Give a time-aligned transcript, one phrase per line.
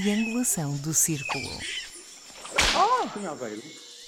[0.00, 1.48] triangulação do círculo.
[2.76, 3.62] Oh, em Aveiro.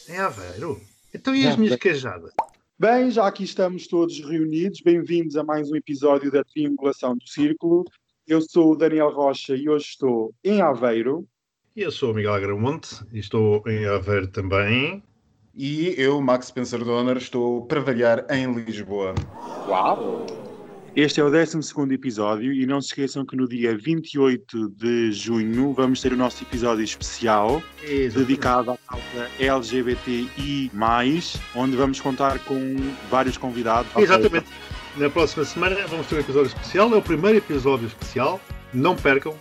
[0.06, 0.80] Em Aveiro?
[1.14, 2.30] Então e as minhas queijadas?
[2.78, 4.82] Bem, já aqui estamos todos reunidos.
[4.82, 7.84] Bem-vindos a mais um episódio da Triangulação do Círculo.
[8.26, 11.26] Eu sou o Daniel Rocha e hoje estou em Aveiro.
[11.74, 15.02] E eu sou o Miguel Agramonte e estou em Aveiro também.
[15.54, 19.14] E eu, Max Spencer Donner, estou para variar em Lisboa.
[19.66, 20.26] Uau!
[20.96, 21.58] Este é o 12
[21.92, 26.42] episódio e não se esqueçam que no dia 28 de junho vamos ter o nosso
[26.42, 28.18] episódio especial Exatamente.
[28.18, 30.70] dedicado à causa LGBTI,
[31.54, 32.58] onde vamos contar com
[33.10, 33.90] vários convidados.
[33.96, 34.46] Exatamente.
[34.96, 36.92] Na próxima semana vamos ter um episódio especial.
[36.92, 38.40] É o primeiro episódio especial.
[38.74, 39.36] Não percam.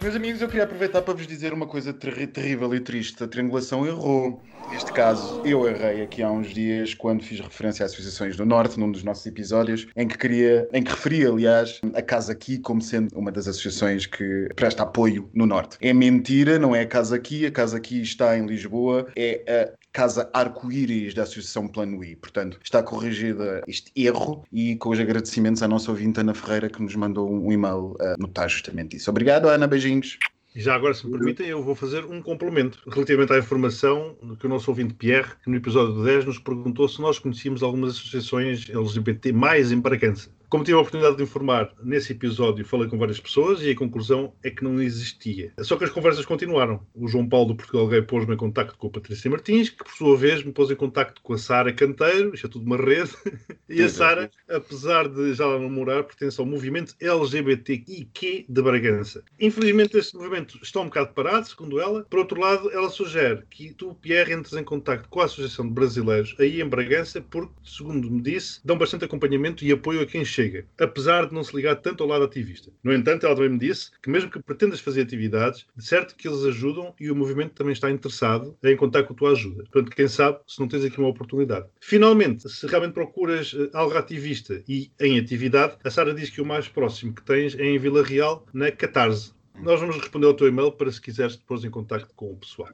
[0.00, 3.22] Meus amigos, eu queria aproveitar para vos dizer uma coisa ter terrível e triste.
[3.22, 4.42] A triangulação errou.
[4.70, 8.78] Neste caso, eu errei aqui há uns dias quando fiz referência às Associações do Norte,
[8.78, 12.82] num dos nossos episódios, em que queria, em que referi, aliás, a Casa Aqui como
[12.82, 15.78] sendo uma das associações que presta apoio no Norte.
[15.80, 19.86] É mentira, não é a Casa Aqui, a Casa Aqui está em Lisboa, é a
[19.92, 22.16] Casa Arco-Íris da Associação Plano I.
[22.16, 26.82] Portanto, está corrigida este erro e com os agradecimentos à nossa ouvinte Ana Ferreira que
[26.82, 29.10] nos mandou um e-mail a notar justamente isso.
[29.10, 29.66] Obrigado, Ana.
[29.66, 30.18] Beijinhos.
[30.56, 34.46] E já agora, se me permitem, eu vou fazer um complemento relativamente à informação que
[34.46, 38.66] o nosso ouvinte Pierre, que no episódio 10 nos perguntou se nós conhecíamos algumas associações
[38.70, 40.30] LGBT mais em Bragança.
[40.48, 44.32] Como tive a oportunidade de informar nesse episódio, falei com várias pessoas e a conclusão
[44.42, 45.52] é que não existia.
[45.60, 46.80] Só que as conversas continuaram.
[46.94, 49.92] O João Paulo do Portugal Gay pôs-me em contacto com a Patrícia Martins, que por
[49.92, 53.10] sua vez me pôs em contacto com a Sara Canteiro, isto é tudo uma rede,
[53.68, 59.24] e a Sara, apesar de já lá não morar, pertence ao movimento LGBTIQ de Bragança.
[59.40, 62.04] Infelizmente este movimento está um bocado parado, segundo ela.
[62.08, 65.72] Por outro lado, ela sugere que tu, Pierre, entres em contacto com a Associação de
[65.72, 70.24] Brasileiros aí em Bragança, porque, segundo me disse, dão bastante acompanhamento e apoio a quem
[70.36, 72.70] chega, apesar de não se ligar tanto ao lado ativista.
[72.84, 76.28] No entanto, ela também me disse que mesmo que pretendas fazer atividades, de certo que
[76.28, 79.64] eles ajudam e o movimento também está interessado em contar com a tua ajuda.
[79.64, 81.66] Portanto, quem sabe se não tens aqui uma oportunidade.
[81.80, 86.46] Finalmente, se realmente procuras eh, algo ativista e em atividade, a Sara diz que o
[86.46, 89.32] mais próximo que tens é em Vila Real, na Catarse.
[89.58, 92.68] Nós vamos responder ao teu e-mail para se quiseres depois em contacto com o pessoal.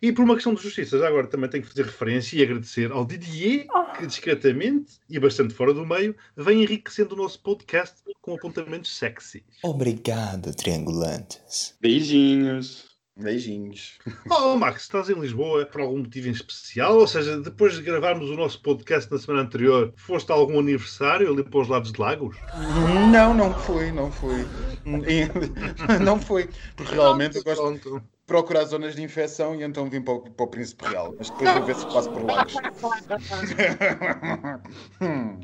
[0.00, 2.92] E por uma questão de justiça, já agora também tenho que fazer referência e agradecer
[2.92, 8.34] ao Didier, que discretamente e bastante fora do meio, vem enriquecendo o nosso podcast com
[8.34, 9.42] apontamentos sexy.
[9.62, 11.74] Obrigado, triangulantes.
[11.80, 12.96] Beijinhos.
[13.18, 13.98] Beijinhos.
[14.30, 16.98] Oh, Max, estás em Lisboa por algum motivo em especial?
[16.98, 21.32] Ou seja, depois de gravarmos o nosso podcast na semana anterior, foste a algum aniversário
[21.32, 22.36] ali para os lados de Lagos?
[23.10, 24.46] Não, não fui, não fui.
[26.04, 30.20] Não foi, porque realmente eu gosto procurar zonas de infecção e então vim para o,
[30.20, 31.14] para o Príncipe Real.
[31.16, 32.54] Mas depois a ver se passo por Lagos.
[35.00, 35.40] Hum.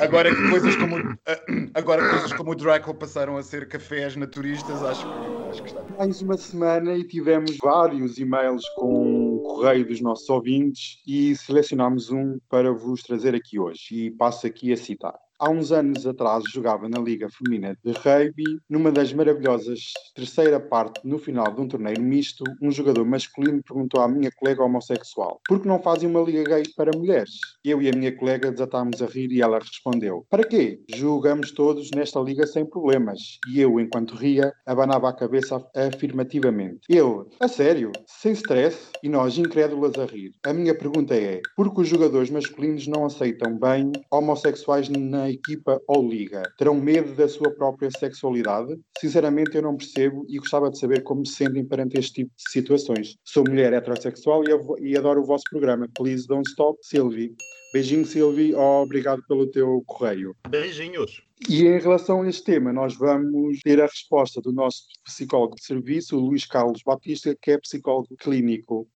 [0.00, 0.96] Agora que coisas como
[1.74, 5.82] agora coisas como o Draco passaram a ser cafés naturistas, acho que, acho que está.
[5.96, 12.10] Mais uma semana e tivemos vários e-mails com o correio dos nossos ouvintes e selecionámos
[12.10, 14.06] um para vos trazer aqui hoje.
[14.06, 15.21] E passo aqui a citar.
[15.42, 18.60] Há uns anos atrás jogava na Liga Feminina de Rugby.
[18.70, 24.00] Numa das maravilhosas terceira parte, no final de um torneio misto, um jogador masculino perguntou
[24.00, 27.40] à minha colega homossexual por que não fazem uma liga gay para mulheres?
[27.64, 30.80] Eu e a minha colega desatámos a rir e ela respondeu: Para quê?
[30.94, 33.18] Jogamos todos nesta liga sem problemas.
[33.52, 36.82] E eu, enquanto ria, abanava a cabeça afirmativamente.
[36.88, 37.90] Ele: A sério?
[38.06, 38.90] Sem stress?
[39.02, 40.32] E nós, incrédulas, a rir.
[40.46, 45.80] A minha pergunta é: por que os jogadores masculinos não aceitam bem homossexuais na equipa
[45.86, 46.42] ou liga?
[46.56, 48.78] Terão medo da sua própria sexualidade?
[49.00, 52.50] Sinceramente, eu não percebo e gostava de saber como se sentem perante este tipo de
[52.50, 53.16] situações.
[53.24, 55.88] Sou mulher heterossexual e, e adoro o vosso programa.
[55.94, 57.34] Please don't stop, Sylvie.
[57.72, 58.54] Beijinho, Sylvie.
[58.54, 60.36] Obrigado pelo teu correio.
[60.48, 61.22] Beijinhos.
[61.48, 65.64] E em relação a este tema, nós vamos ter a resposta do nosso psicólogo de
[65.64, 68.86] serviço, o Luís Carlos Batista, que é psicólogo clínico.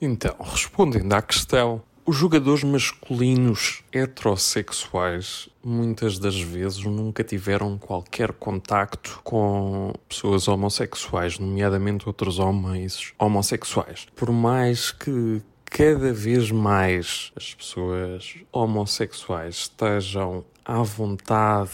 [0.00, 9.20] Então, respondendo à questão, os jogadores masculinos heterossexuais muitas das vezes nunca tiveram qualquer contacto
[9.22, 14.08] com pessoas homossexuais, nomeadamente outros homens homossexuais.
[14.16, 21.72] Por mais que cada vez mais as pessoas homossexuais estejam à vontade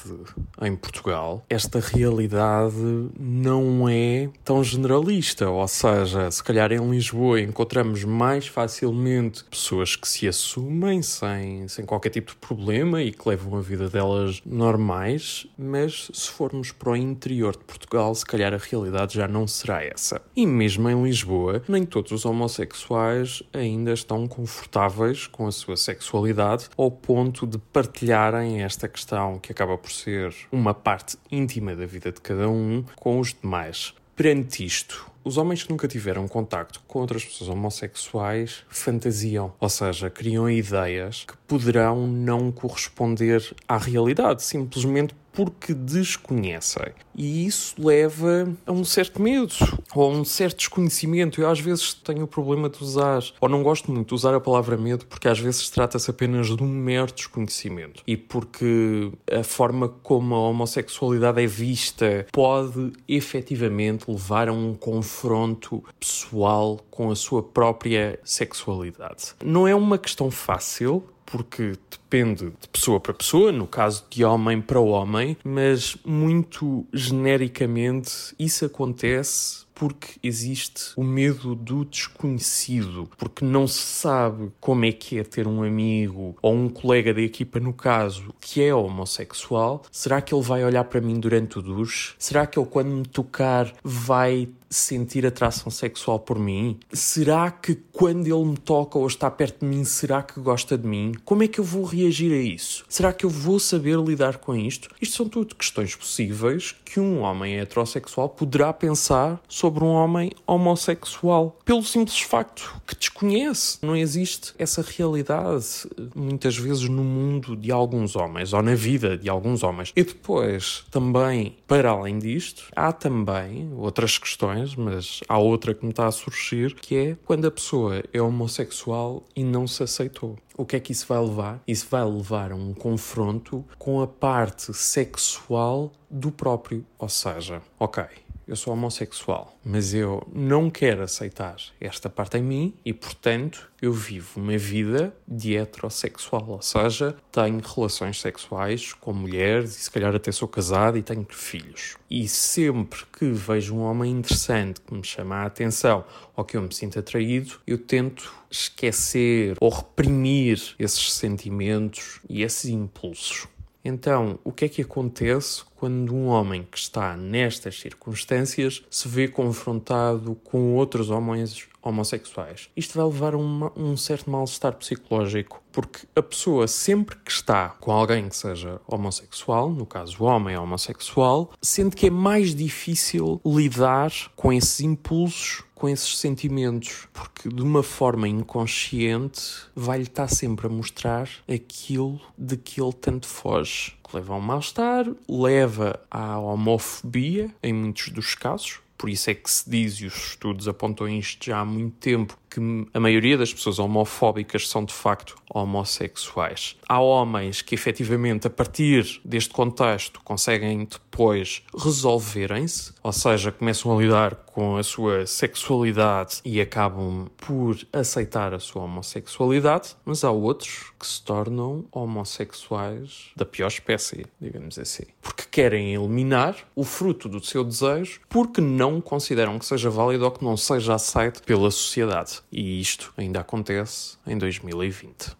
[0.62, 2.74] em Portugal, esta realidade
[3.20, 5.50] não é tão generalista.
[5.50, 11.84] Ou seja, se calhar em Lisboa encontramos mais facilmente pessoas que se assumem sem, sem
[11.84, 16.92] qualquer tipo de problema e que levam a vida delas normais, mas se formos para
[16.92, 20.22] o interior de Portugal, se calhar a realidade já não será essa.
[20.34, 26.70] E mesmo em Lisboa, nem todos os homossexuais ainda estão confortáveis com a sua sexualidade
[26.78, 32.12] ao ponto de partilharem esta questão que acaba por ser uma parte íntima da vida
[32.12, 33.94] de cada um com os demais.
[34.14, 40.08] Perante isto, os homens que nunca tiveram contacto com outras pessoas homossexuais fantasiam, ou seja,
[40.08, 46.94] criam ideias que poderão não corresponder à realidade, simplesmente porque desconhecem.
[47.14, 49.52] E isso leva a um certo medo
[49.94, 51.40] ou a um certo desconhecimento.
[51.40, 54.40] Eu às vezes tenho o problema de usar, ou não gosto muito de usar a
[54.40, 58.02] palavra medo, porque às vezes trata-se apenas de um mero desconhecimento.
[58.06, 65.84] E porque a forma como a homossexualidade é vista pode efetivamente levar a um confronto
[66.00, 69.34] pessoal com a sua própria sexualidade.
[69.44, 74.62] Não é uma questão fácil, porque depende de pessoa para pessoa, no caso de homem
[74.62, 83.68] para homem, mas muito genericamente isso acontece porque existe o medo do desconhecido, porque não
[83.68, 87.74] se sabe como é que é ter um amigo ou um colega da equipa, no
[87.74, 89.82] caso, que é homossexual.
[89.92, 92.14] Será que ele vai olhar para mim durante o duche?
[92.18, 96.78] Será que ele, quando me tocar, vai sentir atração sexual por mim?
[96.92, 100.86] Será que quando ele me toca ou está perto de mim, será que gosta de
[100.86, 101.12] mim?
[101.24, 102.84] Como é que eu vou reagir a isso?
[102.88, 104.88] Será que eu vou saber lidar com isto?
[105.00, 111.58] Isto são tudo questões possíveis que um homem heterossexual poderá pensar sobre um homem homossexual,
[111.64, 113.78] pelo simples facto que desconhece.
[113.82, 115.66] Não existe essa realidade
[116.14, 119.92] muitas vezes no mundo de alguns homens ou na vida de alguns homens.
[119.94, 125.90] E depois, também, para além disto, há também outras questões mas há outra que me
[125.90, 130.36] está a surgir, que é quando a pessoa é homossexual e não se aceitou.
[130.56, 131.60] O que é que isso vai levar?
[131.66, 136.84] Isso vai levar a um confronto com a parte sexual do próprio.
[136.98, 138.04] Ou seja, ok,
[138.46, 143.92] eu sou homossexual, mas eu não quero aceitar esta parte em mim e, portanto, eu
[143.92, 150.14] vivo uma vida de heterossexual, ou seja, tenho relações sexuais com mulheres e se calhar
[150.14, 151.96] até sou casado e tenho filhos.
[152.08, 156.04] E sempre que vejo um homem interessante que me chama a atenção
[156.36, 162.70] ou que eu me sinto atraído, eu tento esquecer ou reprimir esses sentimentos e esses
[162.70, 163.48] impulsos.
[163.88, 169.28] Então, o que é que acontece quando um homem que está nestas circunstâncias se vê
[169.28, 172.68] confrontado com outros homens homossexuais?
[172.76, 177.68] Isto vai levar a uma, um certo mal-estar psicológico, porque a pessoa, sempre que está
[177.78, 183.40] com alguém que seja homossexual, no caso o homem homossexual, sente que é mais difícil
[183.46, 189.42] lidar com esses impulsos com esses sentimentos, porque de uma forma inconsciente
[189.74, 193.94] vai-lhe estar sempre a mostrar aquilo de que ele tanto foge.
[194.02, 199.34] Que leva a um mal-estar, leva à homofobia, em muitos dos casos, por isso é
[199.34, 202.60] que se diz, e os estudos apontam isto já há muito tempo, que
[202.92, 206.76] a maioria das pessoas homofóbicas são de facto homossexuais.
[206.88, 214.00] Há homens que efetivamente, a partir deste contexto, conseguem depois resolverem-se, ou seja, começam a
[214.00, 220.92] lidar com a sua sexualidade e acabam por aceitar a sua homossexualidade, mas há outros
[220.98, 227.42] que se tornam homossexuais da pior espécie, digamos assim, porque querem eliminar o fruto do
[227.42, 232.35] seu desejo porque não consideram que seja válido ou que não seja aceito pela sociedade.
[232.50, 235.36] E isto ainda acontece em 2020.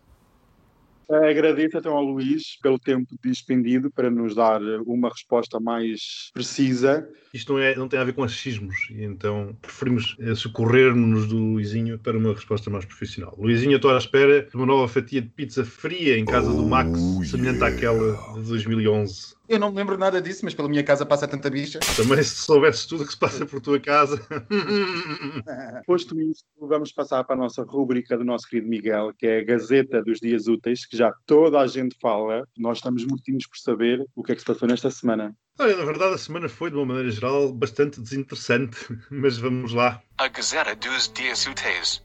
[1.08, 7.08] Agradeço então ao Luís pelo tempo dispendido para nos dar uma resposta mais precisa.
[7.32, 11.36] Isto não, é, não tem a ver com achismos, e então preferimos eh, socorrer-nos do
[11.36, 13.36] Luizinho para uma resposta mais profissional.
[13.38, 16.98] Luizinho, estou à espera de uma nova fatia de pizza fria em casa do Max,
[16.98, 17.76] oh, semelhante yeah.
[17.76, 19.36] àquela de 2011.
[19.48, 21.78] Eu não me lembro nada disso, mas pela minha casa passa tanta bicha.
[21.96, 24.20] Também se soubesses tudo o que se passa por tua casa.
[25.86, 29.44] Posto isto, vamos passar para a nossa rúbrica do nosso querido Miguel, que é a
[29.44, 32.46] Gazeta dos Dias Úteis, que já toda a gente fala.
[32.58, 35.34] Nós estamos mortinhos por saber o que é que se passou nesta semana.
[35.58, 38.76] Olha, na verdade, a semana foi, de uma maneira geral, bastante desinteressante,
[39.10, 40.02] mas vamos lá.
[40.18, 42.02] A Gazeta dos Dias Úteis.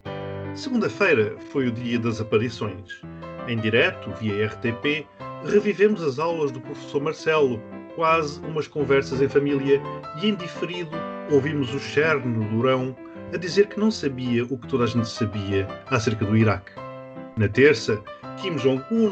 [0.55, 3.01] Segunda-feira foi o dia das aparições.
[3.47, 5.07] Em direto, via RTP,
[5.45, 7.61] revivemos as aulas do professor Marcelo,
[7.95, 9.81] quase umas conversas em família,
[10.21, 10.95] e em diferido
[11.31, 12.95] ouvimos o Cherno Durão
[13.33, 16.71] a dizer que não sabia o que toda a gente sabia acerca do Iraque.
[17.37, 18.01] Na terça,
[18.37, 19.11] Kim Jong-un,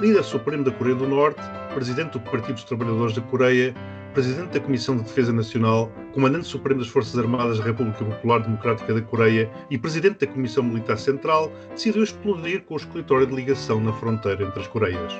[0.00, 1.40] líder supremo da Coreia do Norte,
[1.72, 3.74] presidente do Partido dos Trabalhadores da Coreia,
[4.12, 8.94] presidente da Comissão de Defesa Nacional, comandante supremo das Forças Armadas da República Popular Democrática
[8.94, 13.80] da Coreia e presidente da Comissão Militar Central, decidiu explodir com o escritório de ligação
[13.80, 15.14] na fronteira entre as Coreias.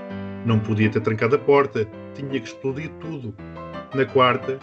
[0.45, 3.35] Não podia ter trancado a porta, tinha que explodir tudo.
[3.95, 4.59] Na quarta,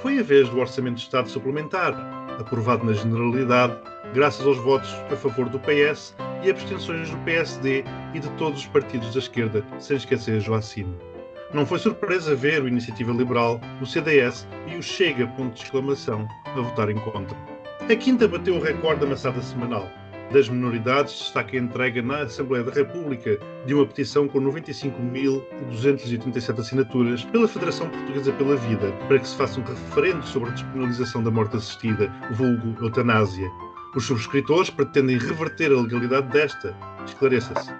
[0.00, 1.94] foi a vez do Orçamento de Estado Suplementar,
[2.38, 3.76] aprovado na Generalidade,
[4.14, 8.66] graças aos votos a favor do PS e abstenções do PSD e de todos os
[8.66, 10.96] partidos da esquerda, sem esquecer Joacine.
[11.52, 16.26] Não foi surpresa ver o Iniciativa Liberal, o CDS e o Chega, ponto de exclamação,
[16.46, 17.36] a votar em contra.
[17.80, 19.88] A Quinta bateu o recorde da maçada semanal.
[20.32, 27.24] Das minoridades, destaca a entrega na Assembleia da República de uma petição com 95.287 assinaturas
[27.26, 31.30] pela Federação Portuguesa pela Vida para que se faça um referendo sobre a despenalização da
[31.30, 33.48] morte assistida, vulgo eutanásia.
[33.94, 36.76] Os subscritores pretendem reverter a legalidade desta.
[37.06, 37.72] Esclareça-se.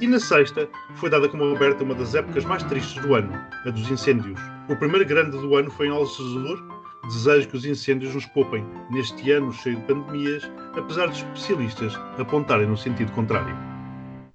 [0.00, 3.32] E na sexta, foi dada como aberta uma das épocas mais tristes do ano,
[3.64, 4.38] a dos incêndios.
[4.68, 6.77] O primeiro grande do ano foi em Algesur.
[7.08, 10.42] Desejo que os incêndios nos poupem neste ano cheio de pandemias,
[10.76, 13.56] apesar dos especialistas apontarem no sentido contrário.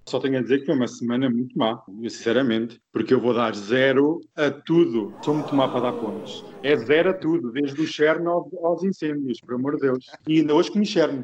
[0.08, 3.56] Só tenho a dizer que foi uma semana muito má, sinceramente, porque eu vou dar
[3.56, 5.13] zero a tudo.
[5.22, 6.44] Sou muito má para dar pontos.
[6.63, 10.08] É zero a tudo, desde o Cherno aos incêndios, por amor de Deus.
[10.27, 11.24] E ainda hoje comi Cherno.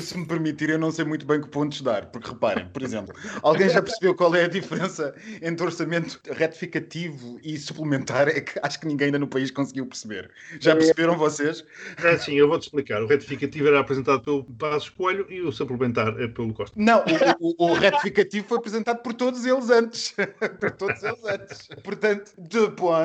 [0.00, 3.14] Se me permitir, eu não sei muito bem que pontos dar, porque reparem, por exemplo,
[3.42, 8.28] alguém já percebeu qual é a diferença entre orçamento retificativo e suplementar?
[8.28, 10.30] É que acho que ninguém ainda no país conseguiu perceber.
[10.60, 11.64] Já perceberam vocês?
[12.02, 13.02] É sim, eu vou-te explicar.
[13.02, 16.74] O retificativo era apresentado pelo Passos Coelho e o suplementar é pelo Costa.
[16.78, 17.04] Não,
[17.38, 20.14] o, o, o retificativo foi apresentado por todos eles antes.
[20.60, 21.68] por todos eles antes.
[21.82, 22.32] Portanto,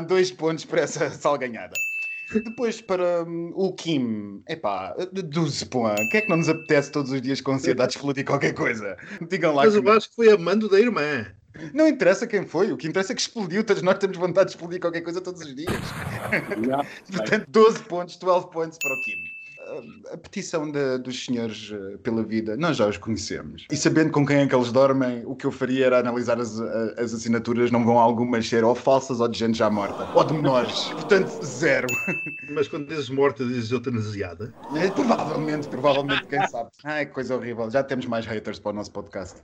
[0.07, 1.73] dois pontos para essa salganhada.
[2.33, 6.91] Depois, para um, o Kim, epá, 12 pô, o que é que não nos apetece
[6.91, 8.97] todos os dias com ansiedade de explodir qualquer coisa?
[9.29, 9.63] Digam lá.
[9.63, 9.89] Mas que...
[9.89, 11.25] acho que foi a mando da irmã.
[11.73, 13.63] Não interessa quem foi, o que interessa é que explodiu.
[13.63, 15.71] Todos nós temos vontade de explodir qualquer coisa todos os dias.
[17.11, 19.36] Portanto, 12 pontos, 12 pontos para o Kim
[20.11, 23.65] a petição de, dos senhores eh, pela vida, nós já os conhecemos.
[23.71, 26.59] E sabendo com quem é que eles dormem, o que eu faria era analisar as,
[26.97, 30.33] as assinaturas, não vão algumas ser ou falsas ou de gente já morta, ou de
[30.33, 30.85] menores.
[30.91, 31.87] Portanto, zero.
[32.49, 34.53] Mas quando dizes morta, dizes eutanasiada?
[34.75, 36.69] É, provavelmente, provavelmente, quem sabe.
[36.83, 37.69] Ai, que coisa horrível.
[37.69, 39.41] Já temos mais haters para o nosso podcast.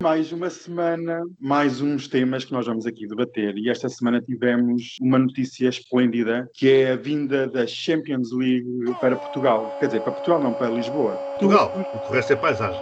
[0.00, 3.56] Mais uma semana, mais uns temas que nós vamos aqui debater.
[3.56, 8.66] E esta semana tivemos uma notícia esplêndida, que é a vinda da Champions League
[9.00, 9.76] para Portugal.
[9.78, 11.14] Quer dizer, para Portugal não, para Lisboa.
[11.38, 11.72] Portugal,
[12.08, 12.80] o resto é paisagem.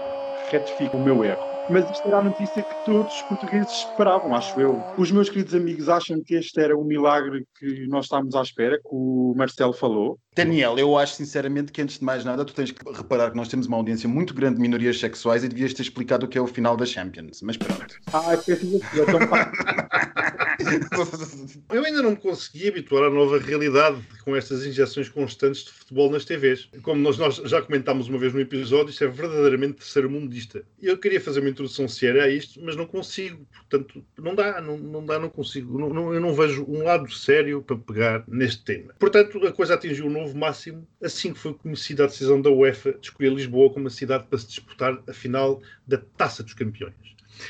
[0.51, 1.50] Retifico o meu erro.
[1.71, 4.83] Mas isto era a notícia que todos os portugueses esperavam, acho eu.
[4.99, 8.77] Os meus queridos amigos acham que este era o milagre que nós estávamos à espera,
[8.77, 10.19] que o Marcelo falou.
[10.35, 13.49] Daniel, eu acho sinceramente que antes de mais nada tu tens que reparar que nós
[13.49, 16.41] temos uma audiência muito grande de minorias sexuais e devias ter explicado o que é
[16.41, 17.41] o final da Champions.
[17.43, 17.97] Mas pronto.
[18.13, 19.21] Ah, é preciso é tão
[21.73, 26.11] Eu ainda não me consegui habituar à nova realidade com estas injeções constantes de futebol
[26.11, 26.69] nas TVs.
[26.83, 30.63] Como nós, nós já comentámos uma vez no episódio, isto é verdadeiramente terceiro mundista.
[30.81, 33.47] Eu queria fazer uma introdução séria a isto, mas não consigo.
[33.69, 35.79] Portanto, não dá, não, não dá, não consigo.
[35.79, 38.95] Não, não, eu não vejo um lado sério para pegar neste tema.
[38.99, 42.93] Portanto, a coisa atingiu um novo máximo assim que foi conhecida a decisão da UEFA
[42.93, 46.95] de escolher Lisboa como a cidade para se disputar a final da Taça dos Campeões.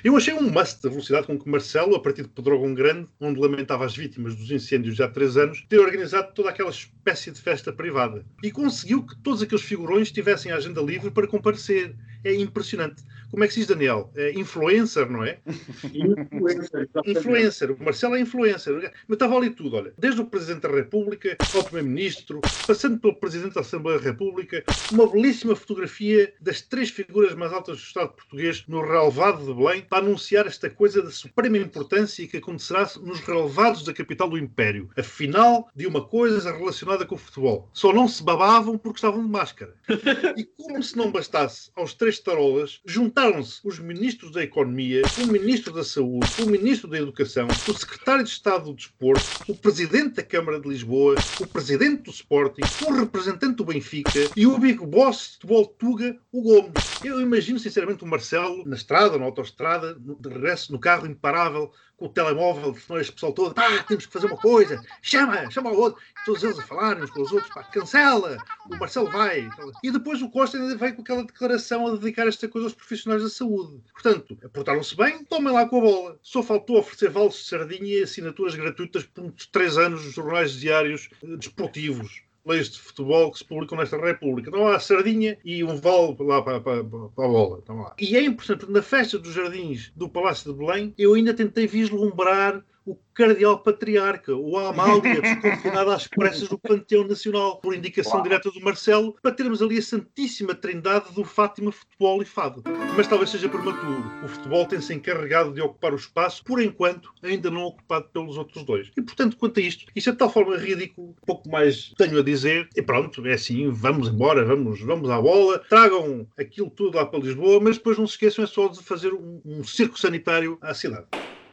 [0.04, 3.40] Eu achei um must da velocidade com que Marcelo, a partir de Pedrógão Grande, onde
[3.40, 7.40] lamentava as vítimas dos incêndios já há três anos, ter organizado toda aquela espécie de
[7.40, 8.24] festa privada.
[8.42, 11.94] E conseguiu que todos aqueles figurões tivessem a agenda livre para comparecer.
[12.24, 13.02] É impressionante.
[13.30, 14.10] Como é que se diz, Daniel?
[14.16, 15.38] É influencer, não é?
[15.94, 16.88] influencer.
[17.06, 17.70] influencer.
[17.70, 18.92] O Marcelo é influencer.
[19.06, 19.94] Mas estava ali tudo, olha.
[19.96, 25.08] Desde o Presidente da República ao Primeiro-Ministro, passando pelo Presidente da Assembleia da República, uma
[25.08, 29.98] belíssima fotografia das três figuras mais altas do Estado português no relevado de Belém para
[29.98, 34.90] anunciar esta coisa de suprema importância que acontecerá nos relevados da capital do Império.
[34.96, 37.68] A final de uma coisa relacionada com o futebol.
[37.72, 39.74] Só não se babavam porque estavam de máscara.
[40.36, 45.72] E como se não bastasse aos três tarolas, juntaram-se os ministros da Economia, o ministro
[45.72, 50.22] da Saúde, o ministro da Educação, o secretário de Estado do Desporto, o presidente da
[50.22, 55.20] Câmara de Lisboa, o presidente do Sporting, o representante do Benfica e o Big Boss
[55.20, 56.98] de futebol Tuga, o Gomes.
[57.02, 62.06] Eu imagino sinceramente o Marcelo na estrada, na autoestrada, de regresso no carro imparável, com
[62.06, 66.02] o telemóvel, este pessoal todo, pá, temos que fazer uma coisa, chama, chama o outro,
[66.24, 68.38] todos eles a falarem uns com os outros, pá, cancela,
[68.70, 69.46] o Marcelo vai.
[69.84, 73.22] E depois o Costa ainda veio com aquela declaração a dedicar esta coisa aos profissionais
[73.22, 73.82] da saúde.
[73.92, 76.18] Portanto, portaram-se bem, tomem lá com a bola.
[76.22, 80.52] Só faltou oferecer vales de sardinha e assinaturas gratuitas por uns três anos nos jornais
[80.52, 84.48] diários eh, desportivos leis de futebol que se publicam nesta República.
[84.48, 87.60] Então há a sardinha e um vale lá para, para, para a bola.
[87.62, 87.94] Então, lá.
[87.98, 92.62] E é importante, na festa dos jardins do Palácio de Belém, eu ainda tentei vislumbrar
[92.90, 98.22] o cardeal patriarca, o Amália, confinado às pressas do Panteão Nacional, por indicação Uau.
[98.22, 102.64] direta do Marcelo, para termos ali a Santíssima Trindade do Fátima Futebol e Fado.
[102.96, 104.04] Mas talvez seja prematuro.
[104.24, 108.64] O futebol tem-se encarregado de ocupar o espaço, por enquanto, ainda não ocupado pelos outros
[108.64, 108.90] dois.
[108.96, 112.22] E, portanto, quanto a isto, isto é de tal forma ridículo, pouco mais tenho a
[112.22, 117.06] dizer, e pronto, é assim, vamos embora, vamos, vamos à bola, tragam aquilo tudo lá
[117.06, 120.58] para Lisboa, mas depois não se esqueçam é só de fazer um, um circo sanitário
[120.60, 121.06] à cidade.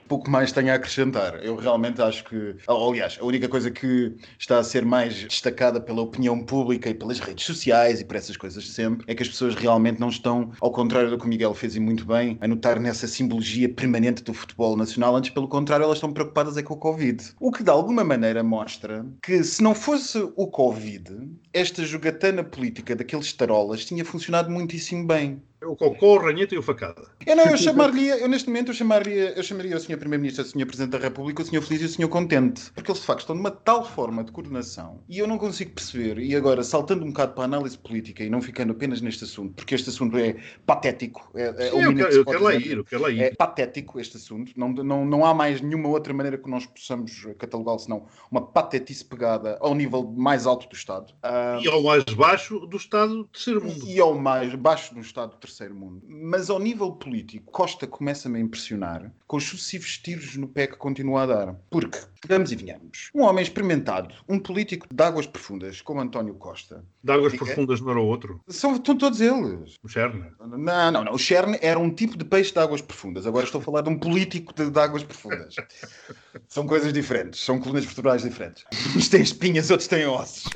[0.07, 1.43] Pouco mais tenho a acrescentar.
[1.43, 6.01] Eu realmente acho que, aliás, a única coisa que está a ser mais destacada pela
[6.01, 9.55] opinião pública e pelas redes sociais e por essas coisas sempre é que as pessoas
[9.55, 12.79] realmente não estão, ao contrário do que o Miguel fez e muito bem, a notar
[12.79, 15.15] nessa simbologia permanente do futebol nacional.
[15.15, 17.23] Antes, pelo contrário, elas estão preocupadas é com o Covid.
[17.39, 22.95] O que de alguma maneira mostra que se não fosse o Covid, esta jogatana política
[22.95, 25.41] daqueles tarolas tinha funcionado muitíssimo bem.
[25.67, 27.03] O cocô, o ranheta e o facada.
[27.25, 29.97] Eu não, eu chamaria, eu neste momento eu chamaria, eu chamaria o Sr.
[29.97, 30.65] Primeiro-Ministro, o Sr.
[30.65, 31.61] Presidente da República, o Sr.
[31.61, 32.09] Feliz e o Sr.
[32.09, 32.71] Contente.
[32.71, 36.19] Porque eles de facto estão numa tal forma de coordenação e eu não consigo perceber,
[36.19, 39.53] e agora saltando um bocado para a análise política e não ficando apenas neste assunto,
[39.53, 41.29] porque este assunto é patético.
[41.35, 43.21] É, é, Sim, eu, quero, eu quero lá ir, eu quero lá ir.
[43.21, 44.51] É patético este assunto.
[44.55, 49.03] Não, não, não há mais nenhuma outra maneira que nós possamos catalogá-lo senão uma patetice
[49.03, 51.11] pegada ao nível mais alto do Estado.
[51.23, 53.87] Uh, e ao mais baixo do Estado do terceiro mundo.
[53.87, 58.37] E ao mais baixo do Estado do terceiro mundo mas ao nível político, Costa começa-me
[58.37, 61.55] a impressionar com os sucessivos tiros no pé que continua a dar.
[61.69, 66.83] Porque, vamos e venhamos, um homem experimentado, um político de águas profundas, como António Costa.
[67.03, 68.41] De águas profundas não era o outro?
[68.47, 69.75] São, estão todos eles.
[69.81, 70.25] O Cherne?
[70.39, 71.13] Não, não, não.
[71.13, 73.25] O Cherne era um tipo de peixe de águas profundas.
[73.25, 75.55] Agora estou a falar de um político de, de águas profundas.
[76.47, 77.39] São coisas diferentes.
[77.39, 78.65] São colunas vertebrais diferentes.
[78.95, 80.43] Uns têm espinhas, outros têm ossos.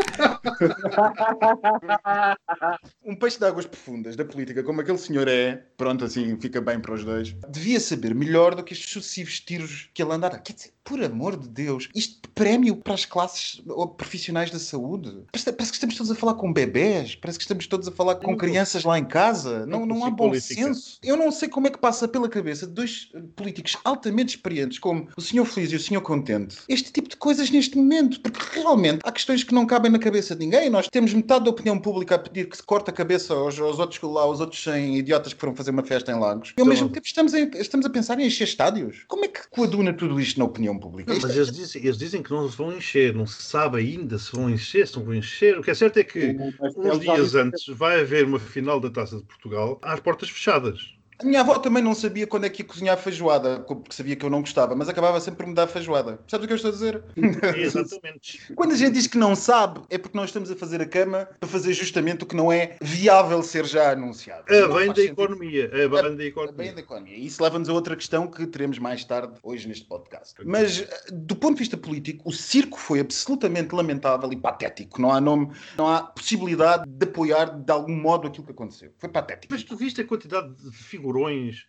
[3.04, 6.80] um peixe de águas profundas da política, como aquele senhor é, pronto, assim, fica bem
[6.80, 10.40] para os dois, devia saber melhor do que estes sucessivos tiros que ele andara.
[10.40, 13.62] Quer dizer, por amor de Deus, isto prémio para as classes
[13.98, 15.24] profissionais da saúde.
[15.32, 18.16] Parece, parece, que estamos todos a falar com bebés, parece que estamos todos a falar
[18.16, 19.66] com crianças lá em casa.
[19.66, 20.56] Não, não há bom política.
[20.56, 20.98] senso.
[21.04, 25.08] Eu não sei como é que passa pela cabeça de dois políticos altamente experientes, como
[25.16, 29.02] o senhor Feliz e o senhor Contente, este tipo de coisas neste momento, porque realmente
[29.04, 30.70] há questões que não cabem na cabeça de ninguém.
[30.70, 33.80] Nós temos metade da opinião pública a pedir que se corte a cabeça aos, aos
[33.80, 36.54] outros lá, aos outros 100 idiotas que foram fazer uma festa em Lagos.
[36.58, 39.04] E ao mesmo tempo estamos a, estamos a pensar em encher estádios.
[39.08, 41.14] Como é que coaduna tudo isto na opinião pública?
[41.14, 44.18] Não, mas eles dizem, eles dizem que não se vão encher, não se sabe ainda
[44.20, 45.58] se vão encher, se não vão encher.
[45.58, 46.36] O que é certo é que
[46.76, 50.94] uns dias antes vai haver uma final da Taça de Portugal às portas fechadas.
[51.22, 54.26] A minha avó também não sabia quando é que ia cozinhar feijoada, porque sabia que
[54.26, 56.20] eu não gostava, mas acabava sempre por me dar feijoada.
[56.28, 57.04] Sabes o que eu estou a dizer?
[57.56, 58.42] Exatamente.
[58.56, 61.30] quando a gente diz que não sabe, é porque nós estamos a fazer a cama
[61.40, 64.46] para fazer justamente o que não é viável ser já anunciado.
[64.52, 65.68] A bem da economia.
[65.68, 66.54] A bem da economia.
[66.54, 67.16] A bem da economia.
[67.16, 70.34] E isso leva-nos a outra questão que teremos mais tarde hoje neste podcast.
[70.44, 75.00] Mas, do ponto de vista político, o circo foi absolutamente lamentável e patético.
[75.00, 78.92] Não há nome, não há possibilidade de apoiar de algum modo aquilo que aconteceu.
[78.98, 79.54] Foi patético.
[79.54, 81.11] Mas tu viste a quantidade de figuras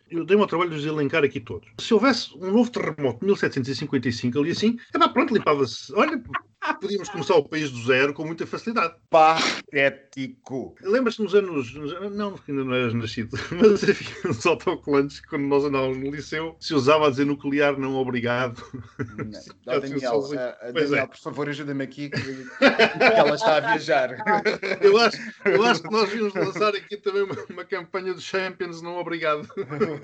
[0.09, 1.69] Eu dei-me ao trabalho de os elencar aqui todos.
[1.79, 5.93] Se houvesse um novo terremoto de 1755, ali assim, é pronto, limpava-se.
[5.93, 6.21] Olha,
[6.79, 8.95] podíamos começar o país do zero com muita facilidade.
[9.09, 10.75] Patético.
[10.81, 11.73] Lembras-te nos anos.
[12.11, 16.55] Não, ainda não eras nascido, mas havia uns autocolantes que quando nós andávamos no liceu
[16.59, 18.63] se usava a dizer nuclear não obrigado.
[18.99, 21.07] Não, Daniel, uh, Daniel é.
[21.07, 24.17] por favor, ajuda-me aqui que, que, ela está a viajar.
[24.81, 28.81] Eu acho, eu acho que nós devíamos lançar aqui também uma, uma campanha dos Champions
[28.81, 29.47] não obrigado.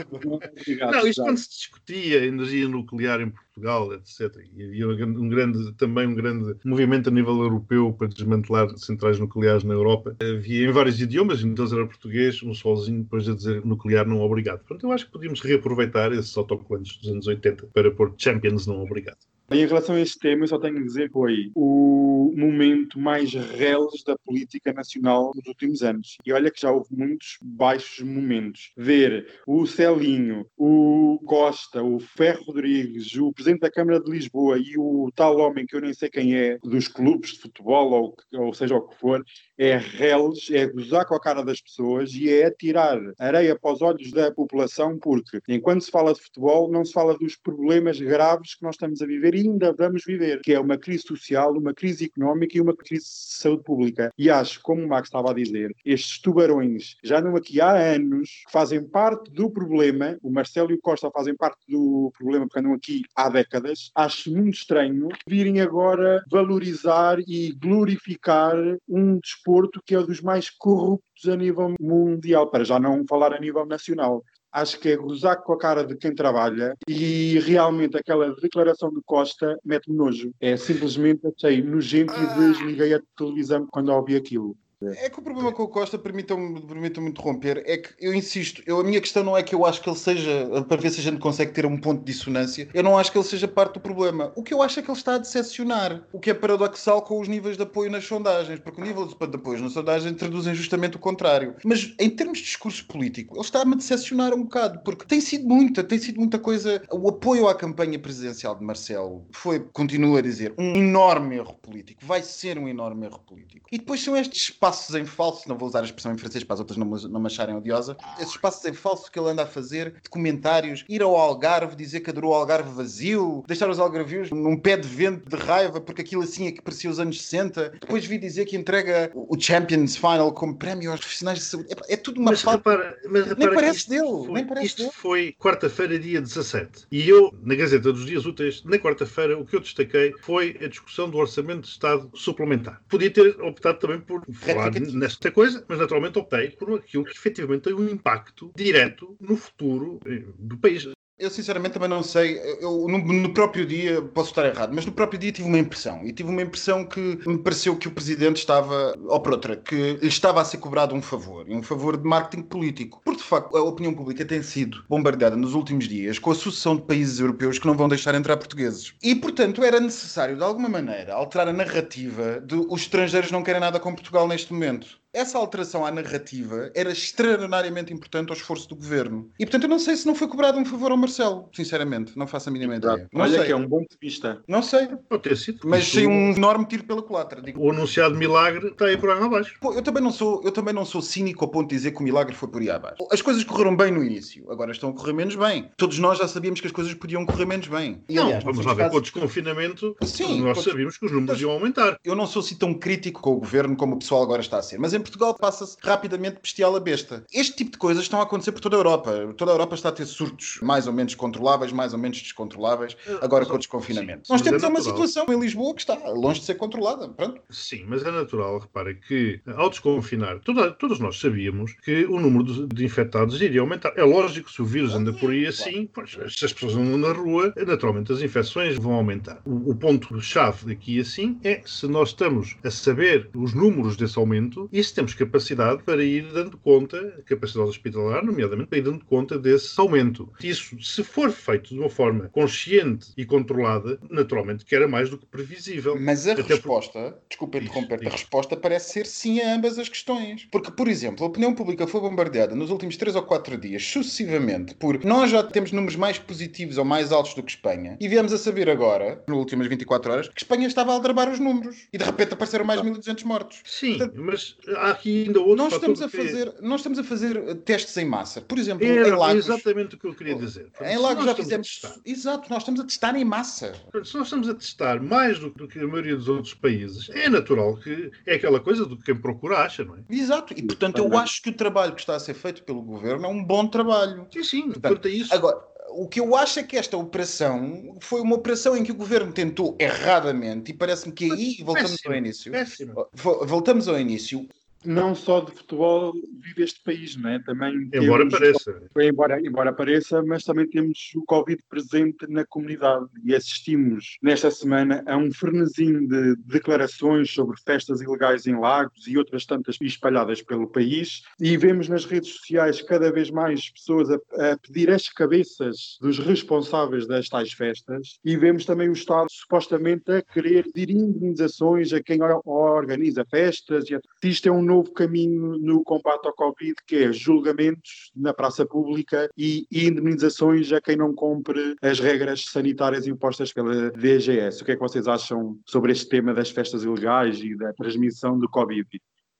[0.09, 1.23] obrigado não, isto já.
[1.23, 3.48] quando se discutia energia nuclear em Portugal,
[3.93, 4.43] etc.
[4.55, 9.63] E havia um grande, também um grande movimento a nível europeu para desmantelar centrais nucleares
[9.63, 10.15] na Europa.
[10.21, 14.21] Havia em vários idiomas, em todos era português, um sozinho depois a dizer nuclear não
[14.21, 14.59] obrigado.
[14.59, 18.81] Portanto, eu acho que podíamos reaproveitar esses autocolantes dos anos 80 para pôr Champions não
[18.81, 19.17] obrigado.
[19.51, 23.33] Em relação a este tema, eu só tenho a dizer que foi o momento mais
[23.33, 26.17] reles da política nacional nos últimos anos.
[26.23, 28.71] E olha que já houve muitos baixos momentos.
[28.77, 34.77] Ver o Celinho, o Costa, o Ferro Rodrigues, o Presidente da Câmara de Lisboa e
[34.77, 38.53] o tal homem que eu nem sei quem é, dos clubes de futebol, ou, ou
[38.53, 39.23] seja o que for,
[39.57, 43.81] é reles, é gozar com a cara das pessoas e é tirar areia para os
[43.81, 48.53] olhos da população, porque enquanto se fala de futebol, não se fala dos problemas graves
[48.53, 52.05] que nós estamos a viver ainda vamos viver, que é uma crise social, uma crise
[52.05, 54.11] económica e uma crise de saúde pública.
[54.17, 58.43] E acho, como o Max estava a dizer, estes tubarões já não aqui há anos,
[58.45, 62.59] que fazem parte do problema, o Marcelo e o Costa fazem parte do problema porque
[62.59, 68.55] andam aqui há décadas, acho muito estranho virem agora valorizar e glorificar
[68.87, 73.39] um desporto que é dos mais corruptos a nível mundial, para já não falar a
[73.39, 78.33] nível nacional acho que é gozar com a cara de quem trabalha e realmente aquela
[78.35, 80.31] declaração de Costa mete-me nojo.
[80.39, 84.55] É simplesmente achei nojento e desliguei a televisão quando ouvi aquilo.
[84.81, 88.79] É que o problema com o Costa, permitam-me permitam interromper, é que eu insisto, eu,
[88.79, 91.03] a minha questão não é que eu acho que ele seja, para ver se a
[91.03, 93.81] gente consegue ter um ponto de dissonância, eu não acho que ele seja parte do
[93.81, 94.31] problema.
[94.37, 97.19] O que eu acho é que ele está a decepcionar, o que é paradoxal com
[97.19, 100.95] os níveis de apoio nas sondagens, porque o nível de apoio nas sondagens traduzem justamente
[100.95, 101.55] o contrário.
[101.65, 105.45] Mas em termos de discurso político, ele está-me a decepcionar um bocado, porque tem sido
[105.45, 106.81] muita, tem sido muita coisa.
[106.89, 111.99] O apoio à campanha presidencial de Marcelo foi, continuo a dizer, um enorme erro político.
[112.05, 113.67] Vai ser um enorme erro político.
[113.69, 116.55] E depois são estes espaços em falso, não vou usar a expressão em francês para
[116.55, 119.47] as outras não, não me acharem odiosa, esses espaços em falso que ele anda a
[119.47, 124.31] fazer, de comentários, ir ao Algarve, dizer que adorou o Algarve vazio, deixar os algarvios
[124.31, 127.77] num pé de vento de raiva, porque aquilo assim é que parecia os anos 60.
[127.81, 131.67] Depois vi dizer que entrega o Champions Final como prémio aos profissionais de saúde.
[131.87, 134.01] É, é tudo uma mas repara, mas repara nem parece dele.
[134.01, 134.91] Foi, nem parece isto dele.
[134.93, 136.87] foi quarta-feira, dia 17.
[136.91, 140.67] E eu, na Gazeta dos Dias Úteis, na quarta-feira, o que eu destaquei foi a
[140.67, 142.81] discussão do Orçamento de Estado suplementar.
[142.87, 144.58] Podia ter optado também por falar
[144.93, 149.99] nesta coisa, mas naturalmente optei por aquilo que efetivamente tem um impacto direto no futuro
[150.05, 150.87] eh, do país.
[151.19, 152.39] Eu sinceramente também não sei.
[152.61, 156.01] Eu, no, no, próprio dia, posso estar errado, mas no próprio dia tive uma impressão.
[156.05, 159.97] E tive uma impressão que me pareceu que o presidente estava, ou por outra, que
[160.01, 161.45] lhe estava a ser cobrado um favor.
[161.49, 163.01] E um favor de marketing político.
[163.03, 166.77] Porque de facto a opinião pública tem sido bombardeada nos últimos dias com a sucessão
[166.77, 168.93] de países europeus que não vão deixar entrar portugueses.
[169.03, 173.59] E portanto era necessário, de alguma maneira, alterar a narrativa de os estrangeiros não querem
[173.59, 178.75] nada com Portugal neste momento essa alteração à narrativa era extraordinariamente importante ao esforço do
[178.75, 179.29] governo.
[179.39, 182.27] E portanto eu não sei se não foi cobrado um favor ao Marcelo, sinceramente, não
[182.27, 183.09] faço a mínima ideia.
[183.13, 183.45] Olha sei.
[183.45, 184.41] que é um bom vista.
[184.47, 184.87] Não sei.
[185.09, 185.59] Pode ter sido.
[185.65, 187.41] Mas sei um enorme tiro pela culatra.
[187.41, 187.61] Digo.
[187.61, 189.55] O anunciado milagre está aí por aí abaixo.
[189.59, 191.99] Pô, eu também não sou, eu também não sou cínico ao ponto de dizer que
[191.99, 192.97] o milagre foi por aí abaixo.
[193.11, 195.71] As coisas correram bem no início, agora estão a correr menos bem.
[195.77, 198.03] Todos nós já sabíamos que as coisas podiam correr menos bem.
[198.07, 198.91] E, aliás, não, vamos lá ver, casos...
[198.91, 201.97] com o desconfinamento, Sim, nós sabíamos que os números iam aumentar.
[202.03, 204.61] Eu não sou assim tão crítico com o governo como o pessoal agora está a
[204.61, 207.23] ser, mas em Portugal passa-se rapidamente bestial a besta.
[207.33, 209.33] Este tipo de coisas estão a acontecer por toda a Europa.
[209.37, 212.95] Toda a Europa está a ter surtos mais ou menos controláveis, mais ou menos descontroláveis,
[213.21, 214.27] agora com o desconfinamento.
[214.27, 217.09] Sim, Nós temos é uma situação em Lisboa que está longe de ser controlada.
[217.09, 217.41] Pronto.
[217.49, 222.43] Sim, mas é natural, repara, que ao desconfinar, toda, todos nós sabíamos que o número
[222.43, 223.93] de, de, infectados iria aumentar.
[223.95, 227.11] É lógico, se o vírus anda por aí assim, pois, se as pessoas andam na
[227.11, 229.41] rua, naturalmente as infecções vão aumentar.
[229.45, 234.69] O, o ponto-chave aqui assim é se nós estamos a saber os números desse aumento
[234.71, 239.37] e se temos capacidade para ir dando conta, capacidade hospitalar, nomeadamente, para ir dando conta
[239.37, 240.31] desse aumento.
[240.43, 245.17] Isso, se for feito de uma forma consciente e controlada, naturalmente que era mais do
[245.17, 245.97] que previsível.
[245.99, 247.21] Mas a Até resposta, por...
[247.29, 250.47] desculpa interromper, a resposta parece ser sim a ambas as questões.
[250.51, 254.75] Porque, por exemplo, a opinião pública foi bombardeada nos últimos 3 ou 4 dias, sucessivamente,
[254.75, 258.33] por nós já temos números mais positivos ou mais altos do que Espanha, e viemos
[258.33, 261.87] a saber agora, nas últimas 24 horas, que Espanha estava a aldrabar os números.
[261.91, 263.61] E de repente apareceram mais 1.200 mortos.
[263.65, 267.37] Sim, Portanto, mas há aqui ainda outros nós estamos a fazer, nós estamos a fazer
[267.37, 268.41] eh, testes em massa.
[268.41, 269.45] Por exemplo, Era em Lagos.
[269.45, 270.69] exatamente o que eu queria dizer.
[270.81, 271.81] Em Lagos já fizemos.
[272.05, 273.73] Exato, nós estamos a testar em massa.
[274.03, 277.29] Se nós estamos a testar mais do, do, que a maioria dos outros países, é
[277.29, 279.99] natural que é aquela coisa do que quem procura acha, não é?
[280.09, 283.25] Exato, e portanto eu acho que o trabalho que está a ser feito pelo governo
[283.25, 284.27] é um bom trabalho.
[284.31, 285.33] Sim, sim, portanto, é isso.
[285.33, 288.95] Agora, o que eu acho é que esta operação foi uma operação em que o
[288.95, 292.51] governo tentou erradamente, e parece-me que aí voltamos péssimo, ao início.
[292.51, 293.07] Péssimo.
[293.13, 294.47] Voltamos ao início
[294.85, 297.39] não só de futebol vive este país, não é?
[297.39, 298.81] Também embora temos, pareça.
[298.97, 305.03] Embora, embora pareça, mas também temos o Covid presente na comunidade e assistimos nesta semana
[305.05, 310.67] a um frenesim de declarações sobre festas ilegais em lagos e outras tantas espalhadas pelo
[310.67, 315.97] país e vemos nas redes sociais cada vez mais pessoas a, a pedir as cabeças
[316.01, 321.93] dos responsáveis das tais festas e vemos também o Estado supostamente a querer pedir indemnizações
[321.93, 326.95] a quem organiza festas e isto é um novo caminho no combate ao Covid, que
[326.97, 333.51] é julgamentos na praça pública e indemnizações a quem não cumpre as regras sanitárias impostas
[333.51, 334.61] pela DGS.
[334.61, 338.37] O que é que vocês acham sobre este tema das festas ilegais e da transmissão
[338.37, 338.87] do Covid?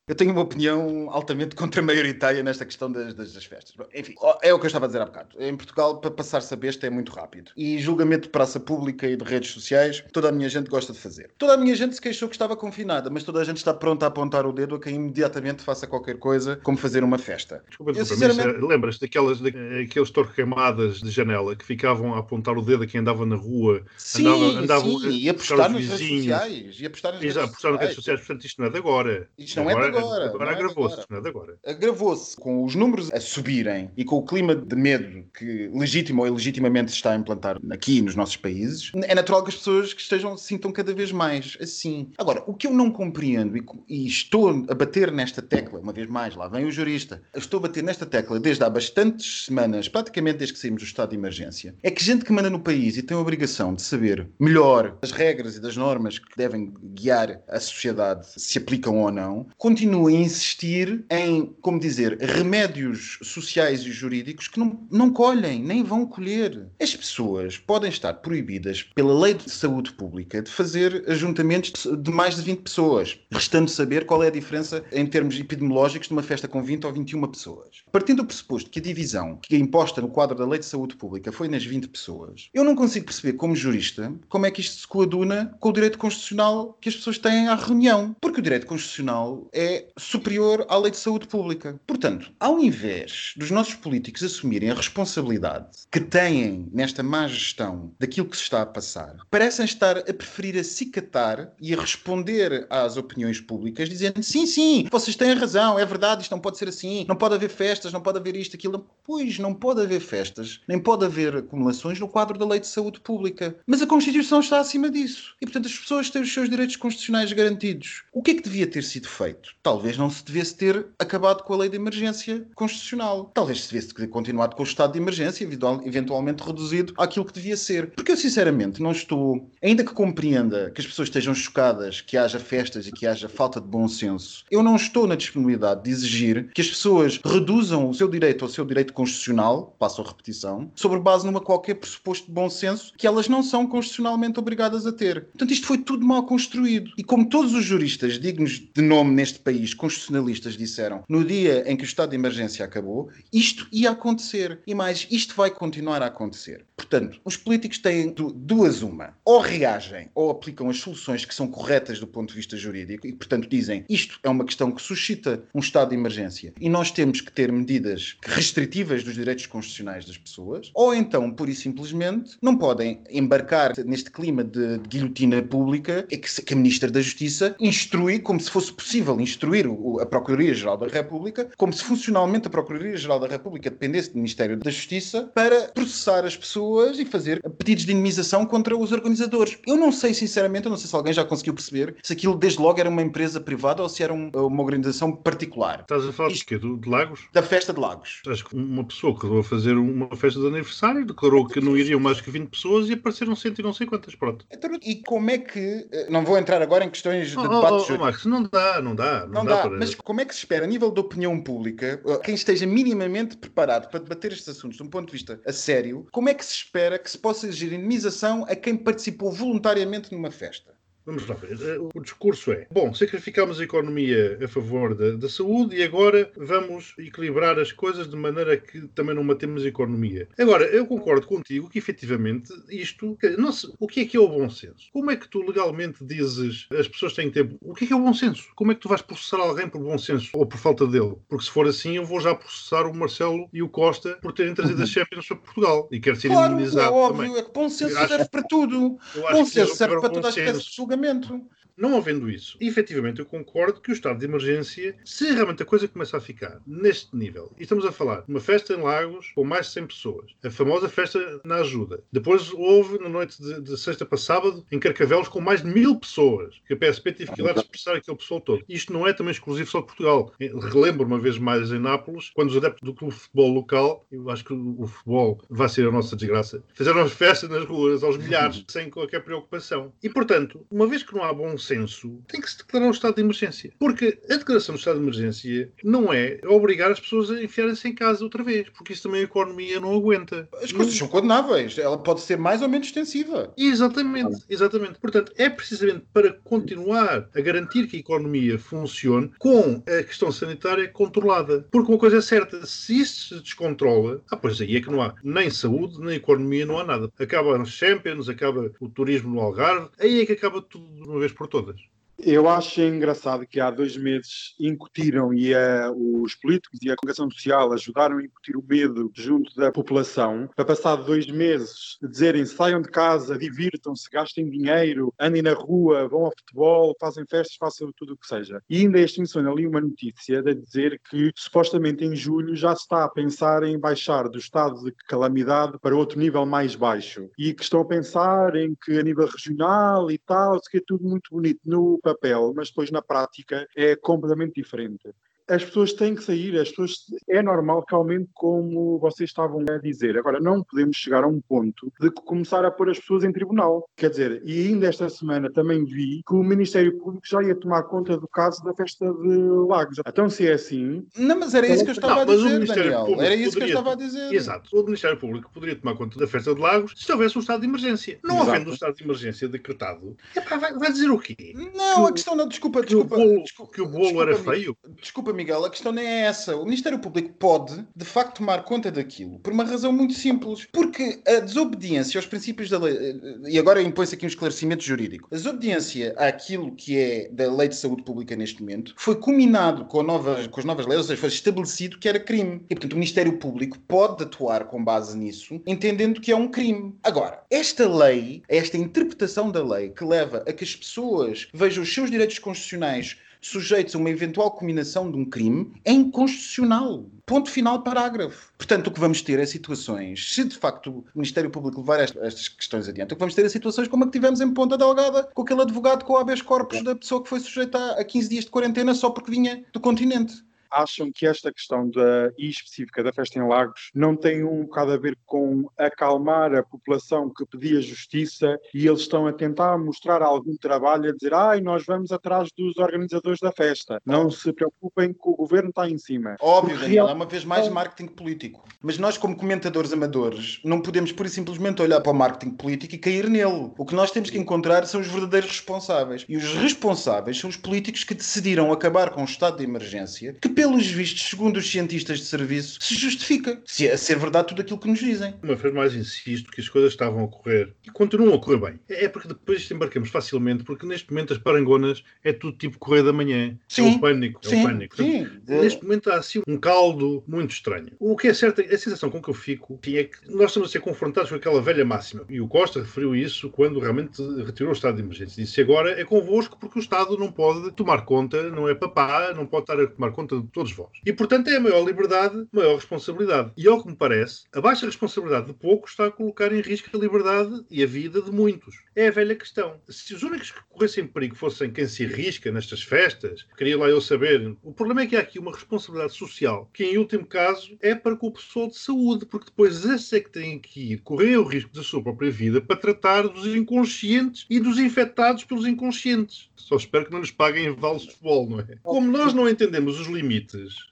[0.09, 3.75] Eu tenho uma opinião altamente contra-maioritária nesta questão das, das, das, festas.
[3.93, 5.35] Enfim, é o que eu estava a dizer há bocado.
[5.39, 7.51] Em Portugal, para passar-se a besta é muito rápido.
[7.55, 10.97] E julgamento de praça pública e de redes sociais, toda a minha gente gosta de
[10.97, 11.29] fazer.
[11.37, 14.05] Toda a minha gente se queixou que estava confinada, mas toda a gente está pronta
[14.05, 17.63] a apontar o dedo a quem imediatamente faça qualquer coisa, como fazer uma festa.
[17.67, 18.65] Desculpa, sinceramente...
[18.65, 23.27] lembras daquelas, daqueles torquemadas de janela que ficavam a apontar o dedo a quem andava
[23.27, 23.83] na rua?
[23.95, 26.77] Sim, andava, andavam sim, e a postar nas redes sociais.
[26.79, 28.19] E a postar nas, redes, redes sociais.
[28.21, 29.29] Portanto, isto não é de agora.
[29.37, 30.25] Isto não agora, é de agora agora.
[30.25, 31.57] Agora agravou-se, é de agora.
[31.65, 36.27] agravou-se com os números a subirem e com o clima de medo que legítimo ou
[36.27, 40.01] ilegitimamente se está a implantar aqui nos nossos países, é natural que as pessoas que
[40.01, 42.12] estejam se sintam cada vez mais assim.
[42.17, 46.07] Agora, o que eu não compreendo e, e estou a bater nesta tecla, uma vez
[46.07, 50.38] mais, lá vem o jurista, estou a bater nesta tecla desde há bastantes semanas, praticamente
[50.39, 53.03] desde que saímos do estado de emergência, é que gente que manda no país e
[53.03, 57.59] tem a obrigação de saber melhor as regras e das normas que devem guiar a
[57.59, 64.47] sociedade, se aplicam ou não, continua a insistir em, como dizer, remédios sociais e jurídicos
[64.47, 66.67] que não, não colhem, nem vão colher.
[66.82, 72.36] As pessoas podem estar proibidas pela lei de saúde pública de fazer ajuntamentos de mais
[72.36, 76.47] de 20 pessoas, restando saber qual é a diferença em termos epidemiológicos de uma festa
[76.47, 77.84] com 20 ou 21 pessoas.
[77.91, 80.95] Partindo do pressuposto que a divisão que é imposta no quadro da lei de saúde
[80.95, 84.82] pública foi nas 20 pessoas, eu não consigo perceber, como jurista, como é que isto
[84.82, 88.15] se coaduna com o direito constitucional que as pessoas têm à reunião.
[88.21, 91.79] Porque o direito constitucional é superior à lei de saúde pública.
[91.86, 98.27] Portanto, ao invés dos nossos políticos assumirem a responsabilidade que têm nesta má gestão daquilo
[98.27, 103.39] que se está a passar, parecem estar a preferir acicatar e a responder às opiniões
[103.39, 107.15] públicas dizendo sim, sim, vocês têm razão, é verdade, isto não pode ser assim, não
[107.15, 108.88] pode haver festas, não pode haver isto, aquilo.
[109.03, 112.99] Pois, não pode haver festas, nem pode haver acumulações no quadro da lei de saúde
[112.99, 113.55] pública.
[113.65, 115.36] Mas a Constituição está acima disso.
[115.41, 118.03] E, portanto, as pessoas têm os seus direitos constitucionais garantidos.
[118.13, 119.55] O que é que devia ter sido feito?
[119.69, 123.29] Talvez não se devesse ter acabado com a lei de emergência constitucional.
[123.36, 127.34] Talvez se devesse ter continuado com o estado de emergência, eventual- eventualmente reduzido àquilo que
[127.34, 127.91] devia ser.
[127.91, 129.47] Porque eu, sinceramente, não estou.
[129.62, 133.62] Ainda que compreenda que as pessoas estejam chocadas que haja festas e que haja falta
[133.62, 137.93] de bom senso, eu não estou na disponibilidade de exigir que as pessoas reduzam o
[137.93, 142.34] seu direito ao seu direito constitucional, passo a repetição, sobre base numa qualquer pressuposto de
[142.34, 145.25] bom senso que elas não são constitucionalmente obrigadas a ter.
[145.25, 146.89] Portanto, isto foi tudo mal construído.
[146.97, 151.75] E como todos os juristas dignos de nome neste país, constitucionalistas, disseram, no dia em
[151.75, 154.59] que o estado de emergência acabou, isto ia acontecer.
[154.65, 156.65] E mais, isto vai continuar a acontecer.
[156.75, 159.13] Portanto, os políticos têm du- duas uma.
[159.25, 163.13] Ou reagem ou aplicam as soluções que são corretas do ponto de vista jurídico e,
[163.13, 167.21] portanto, dizem isto é uma questão que suscita um estado de emergência e nós temos
[167.21, 172.57] que ter medidas restritivas dos direitos constitucionais das pessoas, ou então, pura e simplesmente, não
[172.57, 178.19] podem embarcar neste clima de, de guilhotina pública que, que a Ministra da Justiça instrui,
[178.19, 182.49] como se fosse possível instruir o- o- a Procuradoria-Geral da República, como se funcionalmente a
[182.49, 187.86] Procuradoria-Geral da República dependesse do Ministério da Justiça, para processar as pessoas e fazer pedidos
[187.86, 189.58] de indemnização contra os organizadores.
[189.67, 192.60] Eu não sei, sinceramente, eu não sei se alguém já conseguiu perceber se aquilo desde
[192.62, 195.82] logo era uma empresa privada ou se era um- uma organização particular.
[195.82, 196.58] Estás a falar de Isto- quê?
[196.58, 197.21] Do- De Lagos?
[197.34, 198.21] Da Festa de Lagos.
[198.28, 201.99] Acho que uma pessoa que resolveu fazer uma festa de aniversário declarou que não iriam
[201.99, 204.15] mais que 20 pessoas e apareceram cento e não sei quantas.
[204.15, 204.45] Pronto.
[204.52, 205.88] Então, E como é que.
[205.91, 207.97] eh, Não vou entrar agora em questões de Oh, debate oh, oh.
[207.97, 209.28] Max, não dá, não dá.
[209.29, 209.77] Não, Não dá, para...
[209.77, 213.37] mas como é que se espera, a nível de opinião pública, eh, quem esteja minimamente
[213.37, 216.43] preparado para debater estes assuntos de um ponto de vista a sério, como é que
[216.43, 220.78] se espera que se possa exigir indemnização a quem participou voluntariamente numa festa?
[221.09, 221.57] Vamos lá ver.
[221.59, 226.31] Eh, O discurso é: bom, sacrificamos a economia a favor da, da saúde e agora
[226.37, 230.27] vamos equilibrar as coisas de maneira que também não matemos a economia.
[230.37, 233.17] Agora, eu concordo contigo que efetivamente isto.
[233.19, 234.87] que- Não se- o que é que é o bom senso?
[234.93, 237.57] Como é que tu legalmente dizes as pessoas têm tempo?
[237.61, 238.43] O que é que é o bom senso?
[238.55, 241.15] Como é que tu vais processar alguém por bom senso ou por falta dele?
[241.27, 244.53] Porque se for assim, eu vou já processar o Marcelo e o Costa por terem
[244.53, 247.39] trazido as Champions para Portugal e quero ser Claro, é indemnizado óbvio, também.
[247.39, 248.97] é que bom senso serve para tudo.
[249.31, 250.69] Bom senso serve para bom toda a espécie senso.
[250.69, 251.49] de julgamento.
[251.79, 255.87] Não havendo isso, efetivamente eu concordo que o estado de emergência, se realmente a coisa
[255.87, 259.45] começa a ficar neste nível, e estamos a falar de uma festa em Lagos com
[259.45, 262.03] mais de 100 pessoas, a famosa festa na ajuda.
[262.11, 265.97] Depois houve, na noite de, de sexta para sábado, em Carcavelos, com mais de mil
[265.97, 268.61] pessoas, que a PSP teve que ir lá dispersar aquele pessoal todo.
[268.67, 270.33] Isto não é também exclusivo só de Portugal.
[270.37, 274.05] Eu Relembro uma vez mais em Nápoles, quando os adeptos do clube de futebol local,
[274.11, 278.03] eu acho que o futebol vai ser a nossa desgraça, fizeram as festas nas ruas
[278.03, 279.93] aos milhares, sem qualquer preocupação.
[280.03, 283.15] E, portanto, uma vez que não há bom senso, tem que se declarar o estado
[283.15, 283.71] de emergência.
[283.79, 287.95] Porque a declaração do estado de emergência não é obrigar as pessoas a enfiarem-se em
[287.95, 290.47] casa outra vez, porque isso também a economia não aguenta.
[290.62, 291.77] As coisas são condenáveis.
[291.77, 293.53] Ela pode ser mais ou menos extensiva.
[293.58, 294.99] Exatamente, exatamente.
[294.99, 300.88] Portanto, é precisamente para continuar a garantir que a economia funcione com a questão sanitária
[300.88, 301.67] controlada.
[301.71, 305.01] Porque uma coisa é certa, se isso se descontrola, ah, pois aí é que não
[305.01, 307.12] há nem saúde, nem economia, não há nada.
[307.19, 311.19] Acaba os Champions, acaba o turismo no Algarve, aí é que acaba tudo de uma
[311.19, 311.58] vez por todas.
[311.59, 311.89] olur.
[312.21, 317.32] Eu acho engraçado que há dois meses incutiram e a, os políticos e a congregação
[317.32, 322.82] social ajudaram a incutir o medo junto da população, para passar dois meses dizerem saiam
[322.82, 328.13] de casa, divirtam-se, gastem dinheiro, andem na rua, vão ao futebol, fazem festas, façam tudo
[328.13, 328.62] o que seja.
[328.69, 332.53] E ainda este fim de semana li uma notícia de dizer que supostamente em julho
[332.53, 336.75] já se está a pensar em baixar do estado de calamidade para outro nível mais
[336.75, 340.82] baixo e que estão a pensar em que a nível regional e tal, que é
[340.86, 345.09] tudo muito bonito no papel, mas depois na prática é completamente diferente
[345.49, 349.77] as pessoas têm que sair, as pessoas é normal que aumente como vocês estavam a
[349.77, 350.17] dizer.
[350.17, 353.88] Agora, não podemos chegar a um ponto de começar a pôr as pessoas em tribunal.
[353.97, 357.83] Quer dizer, e ainda esta semana também vi que o Ministério Público já ia tomar
[357.83, 359.99] conta do caso da festa de Lagos.
[360.07, 361.05] Então, se é assim.
[361.17, 363.21] Não, mas era isso que eu estava Não, a dizer, Daniel.
[363.21, 364.33] Era isso que eu poderia- estava a dizer.
[364.33, 364.69] Exato.
[364.79, 367.67] O Ministério Público poderia tomar conta da festa de Lagos se houvesse um estado de
[367.67, 368.19] emergência.
[368.23, 368.51] Não Exato.
[368.51, 371.53] havendo um estado de emergência decretado, epá, vai, vai dizer o quê?
[371.75, 373.15] Não, a Que o- questão não, desculpa, Que o desculpa.
[373.15, 374.77] bolo, desculpa, que o bolo desculpa, era feio?
[375.01, 376.58] Desculpa, Miguel, a questão nem é essa.
[376.58, 380.67] O Ministério Público pode, de facto, tomar conta daquilo por uma razão muito simples.
[380.71, 383.19] Porque a desobediência aos princípios da lei.
[383.47, 385.30] E agora impõe-se aqui um esclarecimento jurídico.
[385.32, 390.04] A desobediência àquilo que é da Lei de Saúde Pública neste momento foi combinado com,
[390.04, 392.65] com as novas leis, ou seja, foi estabelecido que era crime.
[392.69, 396.93] E, portanto, o Ministério Público pode atuar com base nisso, entendendo que é um crime.
[397.02, 401.93] Agora, esta lei, esta interpretação da lei que leva a que as pessoas vejam os
[401.93, 407.06] seus direitos constitucionais sujeitos a uma eventual combinação de um crime é inconstitucional.
[407.25, 408.52] Ponto final, parágrafo.
[408.58, 412.17] Portanto, o que vamos ter é situações, se de facto o Ministério Público levar est-
[412.17, 414.78] estas questões adiante, o que vamos ter é situações como a que tivemos em Ponta
[414.78, 418.30] Delgada, com aquele advogado com o habeas corpus da pessoa que foi sujeita a 15
[418.30, 420.43] dias de quarentena só porque vinha do continente.
[420.71, 424.93] Acham que esta questão da, e específica da festa em Lagos não tem um bocado
[424.93, 430.21] a ver com acalmar a população que pedia justiça e eles estão a tentar mostrar
[430.21, 434.01] algum trabalho, a dizer ai, nós vamos atrás dos organizadores da festa.
[434.05, 436.36] Não se preocupem que o governo está em cima.
[436.41, 438.67] Óbvio, Porque Daniel, é uma vez mais marketing político.
[438.82, 442.95] Mas nós, como comentadores amadores, não podemos pura e simplesmente olhar para o marketing político
[442.95, 443.71] e cair nele.
[443.77, 446.25] O que nós temos que encontrar são os verdadeiros responsáveis.
[446.27, 450.49] E os responsáveis são os políticos que decidiram acabar com o estado de emergência, que,
[450.59, 453.61] pelos vistos, segundo os cientistas de serviço, se justifica.
[453.63, 455.33] Se é a ser verdade tudo aquilo que nos dizem.
[455.41, 458.79] Uma vez mais insisto que as coisas estavam a correr e continuam a correr bem.
[458.89, 463.13] É porque depois embarcamos facilmente, porque neste momento as parangonas é tudo tipo correio da
[463.13, 463.51] manhã.
[463.51, 463.95] É Sim.
[463.95, 464.41] o pânico.
[464.43, 464.97] É o pânico.
[464.97, 465.61] Portanto, sim.
[465.61, 467.91] Neste momento há assim um caldo muito estranho.
[467.97, 470.71] O que é certo, a sensação com que eu fico é que nós estamos a
[470.73, 472.25] ser confrontados com aquela velha máxima.
[472.29, 475.41] E o Costa referiu isso quando realmente retirou o estado de emergência.
[475.41, 479.45] Disse agora é convosco porque o Estado não pode tomar conta, não é papá, não
[479.45, 480.91] pode estar a tomar conta de todos vós.
[481.05, 483.51] E portanto é a maior liberdade, maior responsabilidade.
[483.57, 486.89] E ao que me parece, a baixa responsabilidade de poucos está a colocar em risco
[486.95, 488.75] a liberdade e a vida de muitos.
[488.95, 489.79] É a velha questão.
[489.88, 494.01] Se os únicos que corressem perigo fossem quem se arrisca nestas festas, queria lá eu
[494.01, 494.55] saber.
[494.63, 498.15] O problema é que há aqui uma responsabilidade social, que em último caso é para
[498.15, 501.43] com o pessoal de saúde, porque depois esses é que têm que ir correr o
[501.43, 506.49] risco da sua própria vida para tratar dos inconscientes e dos infectados pelos inconscientes.
[506.55, 508.77] Só espero que não nos paguem vales de futebol, não é?
[508.83, 510.38] Como nós não entendemos os limites,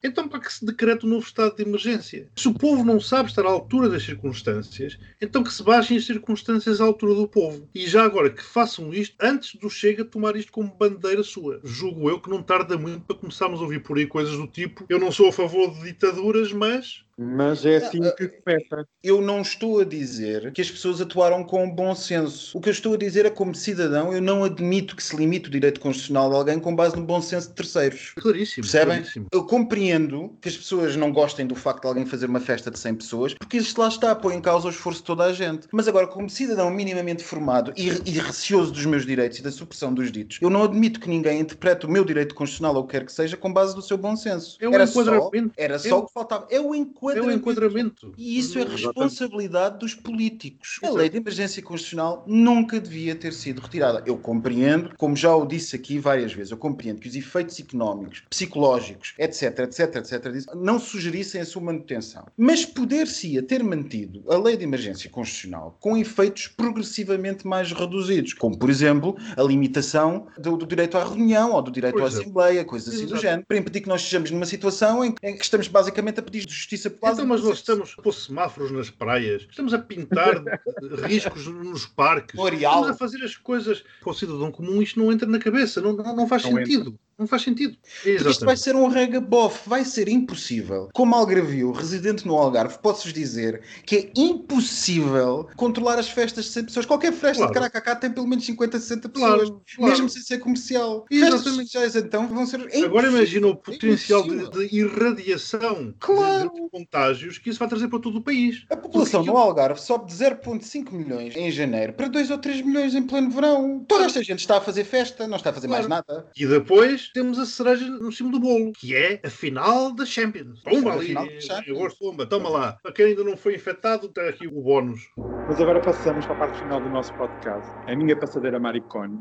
[0.04, 2.30] então para que se decreta um novo estado de emergência?
[2.36, 6.06] Se o povo não sabe estar à altura das circunstâncias, então que se baixem as
[6.06, 7.68] circunstâncias à altura do povo.
[7.74, 11.60] E já agora que façam isto antes do Chega tomar isto como bandeira sua.
[11.64, 14.86] Julgo eu que não tarda muito para começarmos a ouvir por aí coisas do tipo
[14.90, 18.88] eu não sou a favor de ditaduras, mas Mas é assim que começa.
[19.04, 22.56] Eu não estou a dizer que as pessoas atuaram com bom senso.
[22.58, 25.48] O que eu estou a dizer é, como cidadão, eu não admito que se limite
[25.50, 28.12] o direito constitucional de alguém com base no bom senso de terceiros.
[28.16, 28.64] claríssimo.
[28.64, 28.98] Percebem?
[28.98, 29.26] claríssimo.
[29.32, 32.78] Eu compreendo que as pessoas não gostem do facto de alguém fazer uma festa de
[32.78, 35.68] 100 pessoas, porque isto lá está, põe em causa o esforço de toda a gente.
[35.72, 39.94] Mas agora, como cidadão minimamente formado e, e receoso dos meus direitos e da supressão
[39.94, 42.92] dos ditos, eu não admito que ninguém interprete o meu direito constitucional ou o que
[42.92, 44.58] quer que seja com base no seu bom senso.
[44.60, 45.54] É o era só, enquadramento.
[45.58, 46.48] era só É o- que faltava.
[46.50, 46.78] É o É
[47.12, 47.36] enquadramento.
[47.36, 48.14] o enquadramento.
[48.18, 50.80] E isso é responsabilidade dos políticos.
[50.82, 50.98] A Exato.
[50.98, 54.04] lei de emergência constitucional nunca devia ter sido retirada.
[54.06, 58.24] Eu compreendo, como já o disse aqui várias vezes, eu compreendo que os efeitos económicos,
[58.30, 62.26] psicológicos, etc, etc, etc, não sugerissem a sua manutenção.
[62.38, 68.58] Mas poder-se-ia ter mantido a lei de emergência constitucional com efeitos progressivamente mais reduzidos, como,
[68.58, 72.24] por exemplo, a limitação do, do direito à reunião ou do direito Por à exemplo.
[72.24, 73.22] assembleia, coisas assim do Exato.
[73.22, 76.42] género, para impedir que nós estejamos numa situação em, em que estamos basicamente a pedir
[76.48, 80.44] justiça Então, mas nós estamos a pôr semáforos nas praias, estamos a pintar
[81.06, 83.84] riscos nos parques, estamos a fazer as coisas.
[84.02, 86.98] Para o cidadão comum, isto não entra na cabeça, não, não, não faz Não sentido.
[87.18, 87.76] Não faz sentido.
[88.04, 90.90] Porque isto vai ser um rega bof, vai ser impossível.
[90.94, 96.66] Como algravio, residente no Algarve, posso-vos dizer que é impossível controlar as festas de 100
[96.66, 96.86] pessoas.
[96.86, 97.54] Qualquer festa Claro.
[97.54, 99.92] de Caracacá tem pelo menos 50, 60 pessoas, Claro, claro.
[99.92, 101.06] mesmo sem ser comercial.
[101.10, 101.44] Exatamente.
[101.44, 102.68] Festas sociais então vão ser.
[102.72, 104.68] é Agora imagina o É potencial de, impossível.
[104.68, 106.52] de irradiação Claro.
[106.54, 108.64] de, de contágios que isso vai trazer para todo o país.
[108.70, 112.62] A população Porque no Algarve sobe de 0,5 milhões em janeiro para 2 ou 3
[112.62, 113.84] milhões em pleno verão.
[113.88, 116.28] Toda esta gente está a fazer festa, não está a fazer mais nada.
[116.38, 120.62] E depois temos a cereja no cimo do bolo, que é a final da Champions.
[120.62, 121.78] Pumba ali, em Champions.
[121.78, 122.78] agosto, pumba, toma lá.
[122.82, 125.02] Para quem ainda não foi infectado, tem aqui o bónus.
[125.48, 127.70] Mas agora passamos para a parte final do nosso podcast.
[127.88, 129.20] A minha passadeira maricone.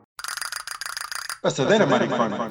[1.43, 2.51] Passadeira, maricona.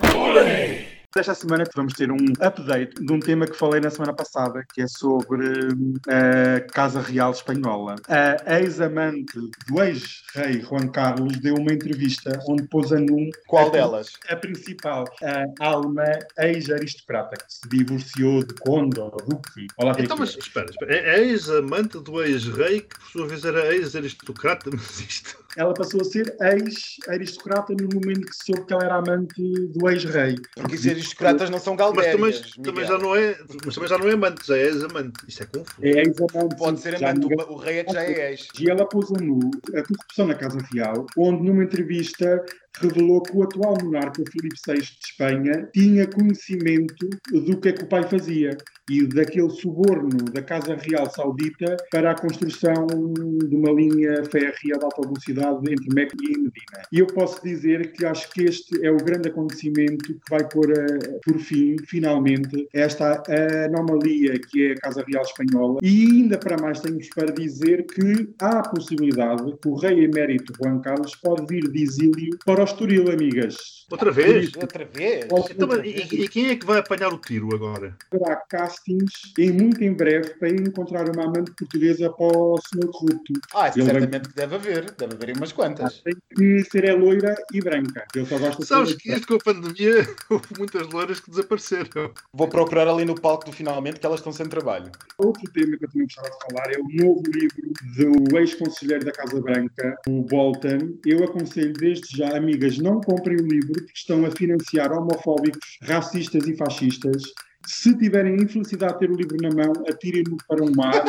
[1.17, 4.81] Esta semana vamos ter um update de um tema que falei na semana passada, que
[4.81, 7.95] é sobre hum, a Casa Real Espanhola.
[8.09, 9.39] A ex-amante
[9.69, 14.11] do ex-rei Juan Carlos deu uma entrevista onde pôs a num Qual a, delas?
[14.27, 16.03] a principal, a alma
[16.37, 19.67] ex-aristocrata, que se divorciou de conde ou duque.
[19.77, 20.97] Olá, Então, mas espera, espera.
[20.97, 25.45] É ex-amante do ex-rei, que por sua vez era ex-aristocrata, mas isto.
[25.55, 30.35] Ela passou a ser ex-aristocrata no momento que soube que ela era amante do ex-rei.
[30.53, 32.51] Porque os aristocratas não são Mas também, galdérias.
[32.63, 33.37] também já não é.
[33.65, 35.13] Mas também já não é amante, já é ex-amante.
[35.27, 35.77] Isto é confuso.
[35.81, 36.55] É ex-amante.
[36.57, 38.47] Pode ser amante, ninguém- o, o rei é que já é ex.
[38.59, 39.39] E ela pôs a nu
[39.75, 42.43] a corrupção na Casa Real, onde numa entrevista
[42.81, 47.83] revelou que o atual monarca Filipe VI de Espanha tinha conhecimento do que é que
[47.83, 48.57] o pai fazia
[48.89, 54.73] e daquele suborno da Casa Real Saudita para a construção de uma linha férrea de
[54.73, 56.51] alta velocidade entre Meca e Medina.
[56.91, 60.71] E eu posso dizer que acho que este é o grande acontecimento que vai pôr
[60.71, 63.23] a- por fim, finalmente, esta
[63.65, 65.79] anomalia que é a Casa Real Espanhola.
[65.81, 70.53] E ainda para mais tenho-vos para dizer que há a possibilidade que o rei emérito
[70.61, 73.55] Juan Carlos pode vir de exílio para Estoril, amigas.
[73.91, 74.51] Outra vez?
[74.55, 75.25] Outra vez?
[75.51, 77.95] Então, mas e, e quem é que vai apanhar o tiro agora?
[78.11, 83.33] Haverá castings em muito em breve para encontrar uma amante portuguesa para o senhor corrupto.
[83.53, 84.91] Ah, Ele vai- certamente que deve haver.
[84.91, 85.99] Deve haver umas quantas.
[86.01, 88.05] Tem que ser é loira e branca.
[88.15, 89.95] Ele só gosta de Sabes que isto com a pandemia
[90.31, 92.11] houve muitas loiras que desapareceram.
[92.33, 94.91] Vou procurar ali no palco do finalmente que elas estão sem trabalho.
[95.19, 99.11] Outro tema que eu também gostava de falar é o novo livro do ex-conselheiro da
[99.11, 100.97] Casa Branca, o Bolton.
[101.05, 106.47] Eu aconselho desde já, amigas, não comprem o livro porque estão a financiar homofóbicos, racistas
[106.47, 107.23] e fascistas.
[107.67, 111.03] Se tiverem a infelicidade de ter o livro na mão, atirem-no para o mar,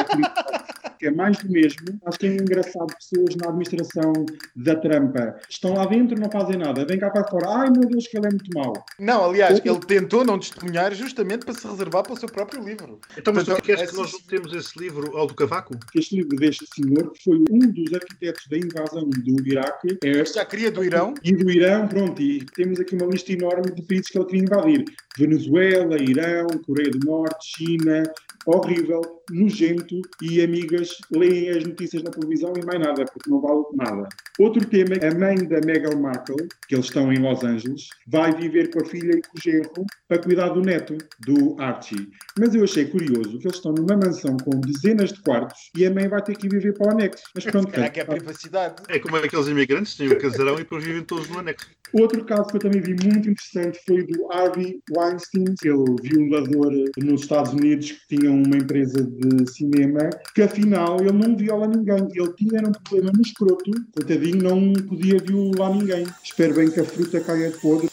[0.99, 1.99] que é mais do mesmo.
[2.05, 4.13] Acho que é engraçado pessoas na administração
[4.55, 5.37] da trampa.
[5.49, 6.85] Estão lá dentro, não fazem nada.
[6.85, 7.49] Vem cá para fora.
[7.49, 8.73] Ai meu Deus, que ele é muito mau.
[8.99, 13.01] Não, aliás, ele tentou não testemunhar justamente para se reservar para o seu próprio livro.
[13.17, 15.75] Então, mas Portanto, tu queres que essas- nós juntemos esse livro ao do cavaco?
[15.95, 20.37] Este livro deste senhor, que foi um dos arquitetos da invasão do Iraque, é Este
[20.37, 21.15] já queria do Irão.
[21.23, 24.43] E do Irão, pronto, e temos aqui uma lista enorme de países que ele queria
[24.43, 24.85] invadir.
[25.19, 28.03] Venezuela, Irão, Coreia do Norte, China,
[28.47, 29.01] horrível,
[29.31, 34.09] nojento, e amigas, leem as notícias na televisão e mais nada, porque não vale nada.
[34.39, 38.71] Outro tema, a mãe da Meghan Markle, que eles estão em Los Angeles, vai viver
[38.71, 40.97] com a filha e com o genro para cuidar do neto,
[41.27, 42.09] do Archie.
[42.39, 45.91] Mas eu achei curioso que eles estão numa mansão com dezenas de quartos e a
[45.91, 47.25] mãe vai ter que viver para o anexo.
[47.35, 48.83] Mas pronto, Será que é privacidade?
[48.89, 51.67] É como aqueles imigrantes que têm o casarão e depois vivem todos no anexo.
[51.93, 55.55] Outro caso que eu também vi muito interessante foi do Harvey Weinstein, aquele
[56.03, 61.67] violador nos Estados Unidos que tinha uma empresa de cinema, que afinal ele não viola
[61.67, 62.09] ninguém.
[62.15, 66.07] Ele tinha um problema no escroto, coitadinho, não podia violar ninguém.
[66.23, 67.89] Espero bem que a fruta caia de podre.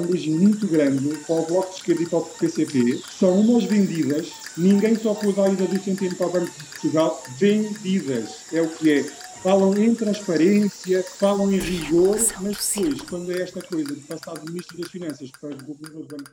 [0.00, 3.00] Um beijinho muito grande para o Bloco de Esquerda e para o PCP.
[3.16, 4.32] São umas vendidas.
[4.58, 7.22] Ninguém só pôs a ida do centeno para o Banco de Portugal.
[7.38, 8.52] Vendidas.
[8.52, 9.04] É o que é.
[9.44, 14.50] Falam em transparência, falam em rigor, mas depois, quando é esta coisa de passar do
[14.50, 16.22] Ministro das Finanças para o Governador do Banco